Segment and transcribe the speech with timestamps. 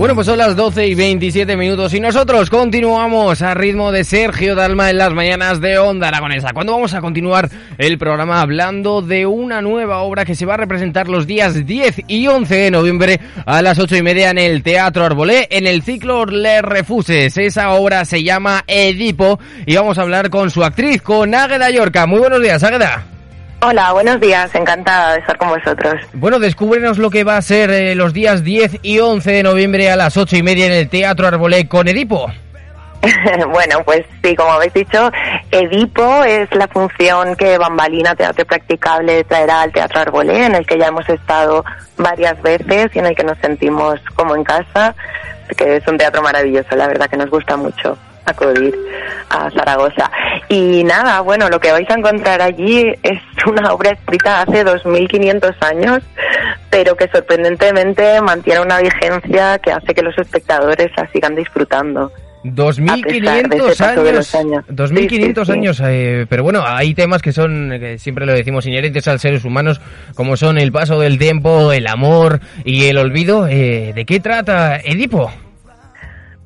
[0.00, 4.54] Bueno, pues son las 12 y 27 minutos y nosotros continuamos a ritmo de Sergio
[4.54, 6.52] Dalma en las mañanas de Onda Aragonesa.
[6.54, 10.56] ¿Cuándo vamos a continuar el programa hablando de una nueva obra que se va a
[10.56, 14.62] representar los días 10 y 11 de noviembre a las 8 y media en el
[14.62, 17.36] Teatro Arbolé en el ciclo Le Refuses?
[17.36, 22.06] Esa obra se llama Edipo y vamos a hablar con su actriz, con Águeda Yorca.
[22.06, 23.04] Muy buenos días, Águeda.
[23.62, 25.94] Hola, buenos días, encantada de estar con vosotros.
[26.14, 29.90] Bueno, descúbrenos lo que va a ser eh, los días 10 y 11 de noviembre
[29.90, 32.32] a las 8 y media en el Teatro Arbolé con Edipo.
[33.52, 35.12] bueno, pues sí, como habéis dicho,
[35.50, 40.78] Edipo es la función que Bambalina Teatro Practicable traerá al Teatro Arbolé, en el que
[40.78, 41.62] ya hemos estado
[41.98, 44.94] varias veces y en el que nos sentimos como en casa,
[45.54, 47.98] que es un teatro maravilloso, la verdad que nos gusta mucho
[48.30, 48.74] acudir
[49.28, 50.10] a Zaragoza.
[50.48, 55.54] Y nada, bueno, lo que vais a encontrar allí es una obra escrita hace 2.500
[55.60, 56.02] años,
[56.70, 62.10] pero que sorprendentemente mantiene una vigencia que hace que los espectadores la sigan disfrutando.
[62.44, 64.64] 2.500 años, años.
[64.68, 69.20] 2.500 años, eh, pero bueno, hay temas que son, que siempre lo decimos, inherentes al
[69.20, 69.80] seres humanos,
[70.14, 73.46] como son el paso del tiempo, el amor y el olvido.
[73.46, 75.30] Eh, ¿De qué trata Edipo?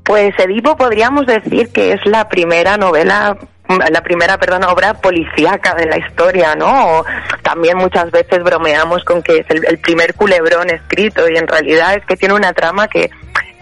[0.04, 3.36] Pues Edipo podríamos decir que es la primera novela
[3.68, 6.98] la primera, perdón, obra policíaca de la historia, ¿no?
[6.98, 7.04] O
[7.42, 12.04] también muchas veces bromeamos con que es el, primer culebrón escrito y en realidad es
[12.04, 13.10] que tiene una trama que,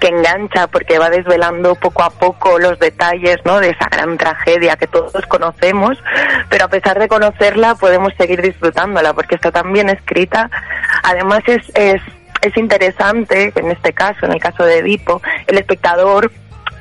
[0.00, 3.60] que engancha porque va desvelando poco a poco los detalles, ¿no?
[3.60, 5.96] De esa gran tragedia que todos conocemos,
[6.48, 10.50] pero a pesar de conocerla podemos seguir disfrutándola porque está tan bien escrita.
[11.04, 12.02] Además es, es
[12.42, 16.30] es interesante en este caso, en el caso de Edipo, el espectador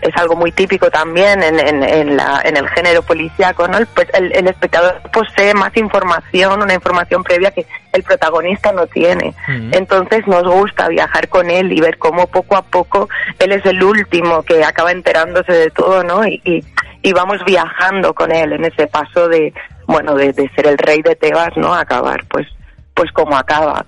[0.01, 3.77] es algo muy típico también en, en, la, en el género policíaco, ¿no?
[3.93, 9.35] Pues el, el, espectador posee más información, una información previa que el protagonista no tiene.
[9.71, 13.83] Entonces nos gusta viajar con él y ver cómo poco a poco él es el
[13.83, 16.25] último que acaba enterándose de todo, ¿no?
[16.25, 16.63] Y, y,
[17.03, 19.53] y vamos viajando con él en ese paso de,
[19.85, 21.73] bueno, de, de ser el rey de Tebas, ¿no?
[21.75, 22.47] A acabar, pues,
[22.95, 23.85] pues como acaba.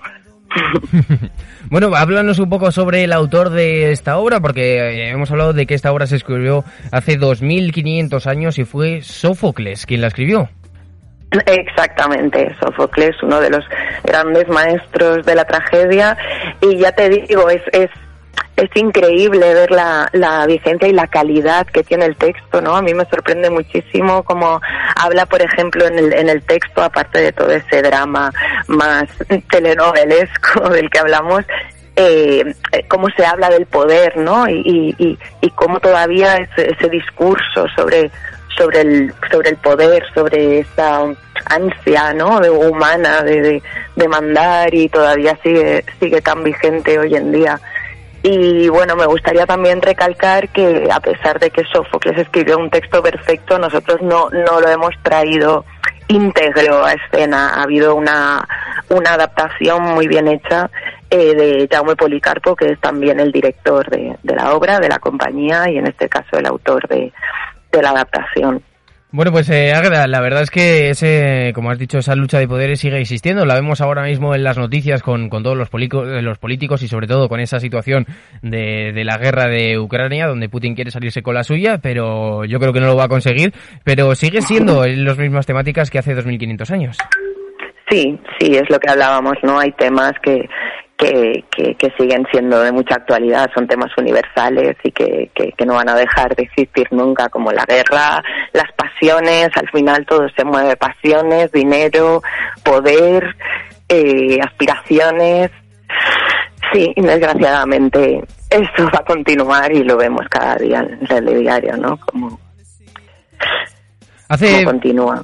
[1.69, 5.65] bueno, háblanos un poco sobre el autor de esta obra, porque eh, hemos hablado de
[5.65, 10.49] que esta obra se escribió hace 2500 años y fue Sófocles quien la escribió.
[11.45, 13.65] Exactamente, Sófocles, uno de los
[14.03, 16.15] grandes maestros de la tragedia,
[16.61, 17.89] y ya te digo, es, es
[18.55, 22.75] es increíble ver la, la vigencia y la calidad que tiene el texto, ¿no?
[22.75, 24.61] A mí me sorprende muchísimo cómo
[24.95, 28.31] habla, por ejemplo, en el, en el texto, aparte de todo ese drama
[28.67, 29.05] más
[29.49, 31.43] telenovelesco del que hablamos,
[31.95, 32.55] eh,
[32.87, 34.47] cómo se habla del poder, ¿no?
[34.47, 35.17] Y,
[35.55, 38.11] cómo todavía ese, ese discurso sobre
[38.57, 41.01] sobre el sobre el poder, sobre esa
[41.45, 42.39] ansia, ¿no?
[42.39, 43.63] De humana de, de,
[43.95, 47.59] de mandar y todavía sigue sigue tan vigente hoy en día.
[48.25, 53.03] Y bueno, me gustaría también recalcar que a pesar de que Sófocles escribió un texto
[53.03, 55.65] perfecto, nosotros no, no lo hemos traído
[56.07, 57.49] íntegro a escena.
[57.55, 58.47] Ha habido una,
[58.87, 60.69] una adaptación muy bien hecha
[61.09, 64.99] eh, de Jaume Policarpo, que es también el director de, de, la obra, de la
[64.99, 67.11] compañía y en este caso el autor de,
[67.73, 68.63] de la adaptación.
[69.15, 69.71] Bueno, pues eh,
[70.07, 73.45] la verdad es que ese, como has dicho, esa lucha de poderes sigue existiendo.
[73.45, 75.69] La vemos ahora mismo en las noticias con, con todos los,
[76.23, 78.07] los políticos y sobre todo con esa situación
[78.41, 82.59] de, de, la guerra de Ucrania, donde Putin quiere salirse con la suya, pero yo
[82.59, 83.53] creo que no lo va a conseguir.
[83.83, 86.97] Pero sigue siendo las mismas temáticas que hace 2.500 años.
[87.91, 89.59] Sí, sí, es lo que hablábamos, ¿no?
[89.59, 90.49] Hay temas que,
[91.03, 95.29] que, que, que, siguen siendo de mucha actualidad, son temas universales y que,
[95.65, 98.21] no van a dejar de existir nunca, como la guerra,
[98.51, 102.21] las pasiones, al final todo se mueve, pasiones, dinero,
[102.63, 103.35] poder,
[103.87, 105.51] eh, aspiraciones.
[106.73, 111.97] Sí, desgraciadamente esto va a continuar y lo vemos cada día en el diario, ¿no?
[111.97, 112.39] Como
[114.33, 114.65] Hace,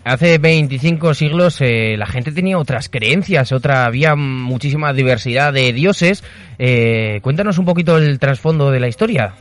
[0.04, 6.24] hace 25 siglos eh, la gente tenía otras creencias, otra había muchísima diversidad de dioses.
[6.60, 9.34] Eh, cuéntanos un poquito el trasfondo de la historia.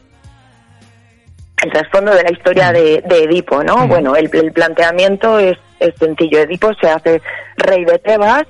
[1.63, 3.87] el trasfondo de la historia de, Edipo, ¿no?
[3.87, 6.39] Bueno, el, planteamiento es, es sencillo.
[6.39, 7.21] Edipo se hace
[7.59, 8.45] rey de Tebas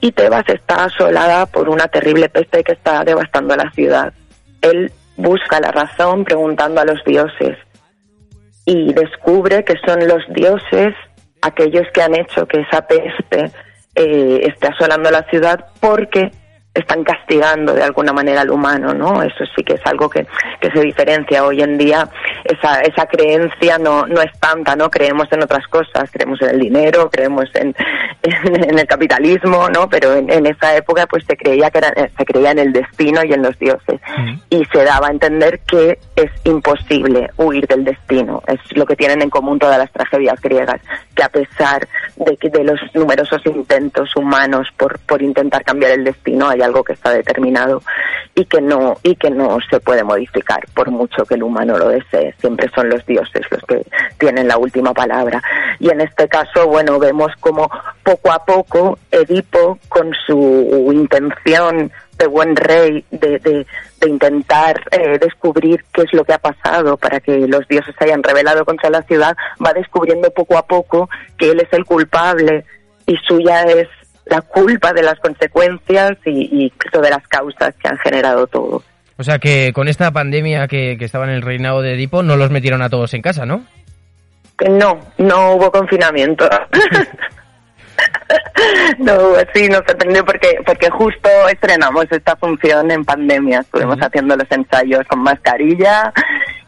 [0.00, 4.12] y Tebas está asolada por una terrible peste que está devastando la ciudad.
[4.60, 7.56] Él busca la razón preguntando a los dioses
[8.68, 10.94] y descubre que son los dioses
[11.40, 13.50] aquellos que han hecho que esa peste
[13.94, 16.30] eh, esté asolando la ciudad porque
[16.74, 19.22] están castigando de alguna manera al humano, ¿no?
[19.22, 20.26] Eso sí que es algo que,
[20.60, 21.46] que se diferencia.
[21.46, 22.10] Hoy en día
[22.48, 24.90] esa, esa creencia no, no es tanta, ¿no?
[24.90, 27.74] Creemos en otras cosas, creemos en el dinero, creemos en,
[28.22, 29.88] en, el capitalismo, ¿no?
[29.88, 33.22] Pero en, en, esa época pues se creía que era, se creía en el destino
[33.24, 34.00] y en los dioses.
[34.50, 38.42] Y se daba a entender que es imposible huir del destino.
[38.46, 40.80] Es lo que tienen en común todas las tragedias griegas,
[41.14, 41.86] que a pesar
[42.16, 46.82] de, que de los numerosos intentos humanos por, por intentar cambiar el destino, hay algo
[46.82, 47.82] que está determinado
[48.34, 51.88] y que no y que no se puede modificar por mucho que el humano lo
[51.88, 52.34] desee.
[52.40, 53.84] Siempre son los dioses los que
[54.18, 55.42] tienen la última palabra.
[55.80, 57.70] Y en este caso, bueno, vemos como
[58.02, 63.66] poco a poco Edipo, con su intención de buen rey, de, de,
[64.06, 68.22] intentar eh, descubrir qué es lo que ha pasado para que los dioses se hayan
[68.22, 72.64] rebelado contra la ciudad, va descubriendo poco a poco que él es el culpable
[73.06, 73.88] y suya es
[74.26, 78.82] la culpa de las consecuencias y de las causas que han generado todo.
[79.18, 82.36] O sea que con esta pandemia que, que estaba en el reinado de Edipo no
[82.36, 83.64] los metieron a todos en casa, ¿no?
[84.70, 86.48] No, no hubo confinamiento.
[88.98, 89.18] no,
[89.54, 93.60] sí, nos sorprendió porque, porque justo estrenamos esta función en pandemia.
[93.60, 96.12] Estuvimos haciendo los ensayos con mascarilla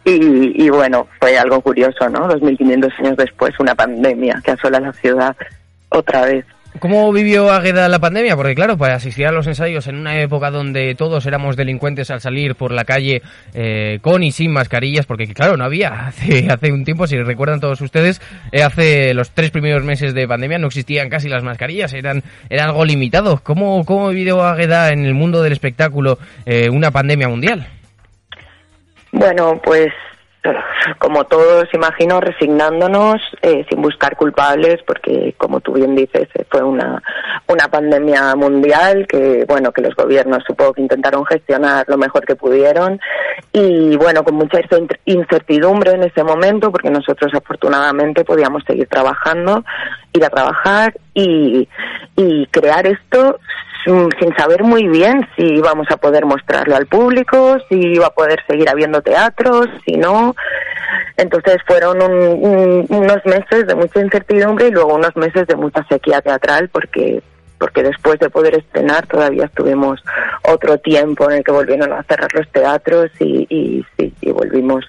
[0.04, 2.28] y, y bueno, fue algo curioso, ¿no?
[2.28, 5.36] 2.500 años después, una pandemia que asola la ciudad
[5.90, 6.44] otra vez.
[6.78, 8.36] ¿Cómo vivió Águeda la pandemia?
[8.36, 12.20] Porque claro, para asistir a los ensayos en una época donde todos éramos delincuentes al
[12.20, 13.22] salir por la calle
[13.54, 17.58] eh, con y sin mascarillas, porque claro, no había hace, hace un tiempo, si recuerdan
[17.60, 18.22] todos ustedes,
[18.52, 22.66] eh, hace los tres primeros meses de pandemia no existían casi las mascarillas, eran era
[22.66, 23.40] algo limitado.
[23.42, 27.66] ¿Cómo, cómo vivió Águeda en el mundo del espectáculo eh, una pandemia mundial?
[29.10, 29.88] Bueno, pues
[30.98, 36.62] como todos, imagino, resignándonos eh, sin buscar culpables, porque, como tú bien dices, eh, fue
[36.62, 37.02] una,
[37.46, 42.36] una pandemia mundial que, bueno, que los gobiernos supongo que intentaron gestionar lo mejor que
[42.36, 43.00] pudieron.
[43.52, 44.60] Y, bueno, con mucha
[45.04, 49.64] incertidumbre en ese momento, porque nosotros afortunadamente podíamos seguir trabajando,
[50.12, 51.68] ir a trabajar y,
[52.16, 53.38] y crear esto
[53.84, 58.40] sin saber muy bien si íbamos a poder mostrarlo al público, si iba a poder
[58.46, 60.34] seguir habiendo teatros, si no.
[61.16, 66.68] Entonces fueron unos meses de mucha incertidumbre y luego unos meses de mucha sequía teatral
[66.70, 67.22] porque
[67.60, 70.02] porque después de poder estrenar todavía estuvimos
[70.42, 73.84] otro tiempo en el que volvieron a cerrar los teatros y, y,
[74.22, 74.82] y volvimos.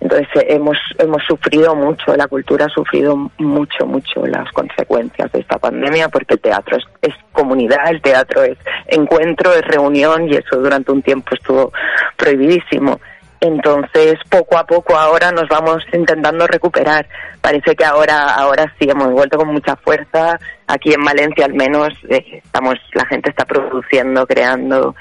[0.00, 5.40] Entonces eh, hemos, hemos sufrido mucho, la cultura ha sufrido mucho, mucho las consecuencias de
[5.40, 8.56] esta pandemia porque el teatro es, es comunidad, el teatro es
[8.86, 11.72] encuentro, es reunión y eso durante un tiempo estuvo
[12.16, 13.00] prohibidísimo.
[13.44, 17.06] Entonces, poco a poco ahora nos vamos intentando recuperar.
[17.42, 20.38] Parece que ahora, ahora sí hemos vuelto con mucha fuerza.
[20.66, 24.94] Aquí en Valencia, al menos, eh, estamos, la gente está produciendo, creando,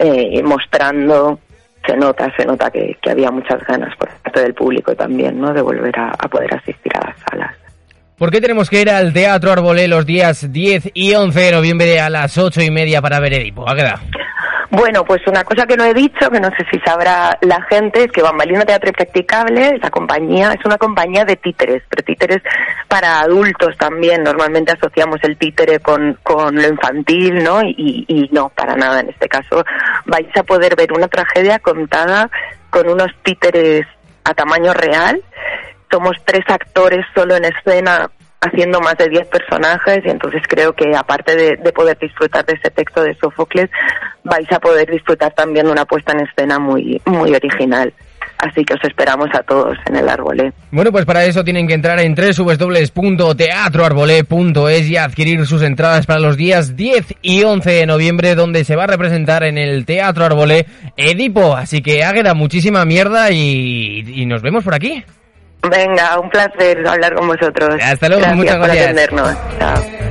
[0.00, 1.38] eh, mostrando.
[1.86, 5.52] Se nota, se nota que, había muchas ganas por parte del público también, ¿no?
[5.52, 7.54] De volver a, poder asistir a las salas.
[8.18, 12.00] ¿Por qué tenemos que ir al Teatro Arbolé los días 10 y 11 de noviembre
[12.00, 13.68] a las 8 y media para ver Edipo?
[13.68, 13.76] ¿A
[14.70, 18.04] bueno, pues una cosa que no he dicho, que no sé si sabrá la gente,
[18.04, 22.42] es que Bambalina Teatro Impracticable, esa compañía, es una compañía de títeres, pero títeres
[22.88, 24.22] para adultos también.
[24.22, 27.62] Normalmente asociamos el títere con, con lo infantil, ¿no?
[27.62, 29.00] Y, y no, para nada.
[29.00, 29.64] En este caso
[30.06, 32.30] vais a poder ver una tragedia contada
[32.70, 33.86] con unos títeres
[34.24, 35.22] a tamaño real.
[35.90, 40.96] Somos tres actores solo en escena haciendo más de 10 personajes y entonces creo que
[40.96, 43.68] aparte de, poder disfrutar de ese texto de Sófocles,
[44.24, 47.92] vais a poder disfrutar también de una puesta en escena muy, muy original.
[48.38, 50.52] Así que os esperamos a todos en el Arbolé.
[50.70, 56.36] Bueno, pues para eso tienen que entrar en www.teatroarbolé.es y adquirir sus entradas para los
[56.36, 60.66] días 10 y 11 de noviembre, donde se va a representar en el Teatro Arbolé
[60.98, 61.56] Edipo.
[61.56, 65.02] Así que Águeda, muchísima mierda y, y nos vemos por aquí.
[65.62, 67.80] Venga, un placer hablar con vosotros.
[67.82, 69.36] Hasta luego, gracias muchas por atendernos.
[69.58, 70.06] Chao.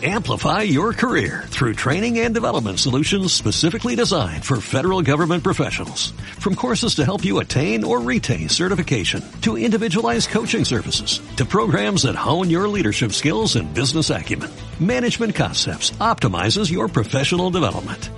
[0.00, 6.12] Amplify your career through training and development solutions specifically designed for federal government professionals.
[6.38, 12.04] From courses to help you attain or retain certification, to individualized coaching services, to programs
[12.04, 18.08] that hone your leadership skills and business acumen, Management Concepts optimizes your professional development.